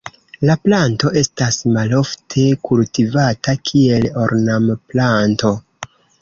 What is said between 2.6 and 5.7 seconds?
kultivata kiel ornamplanto.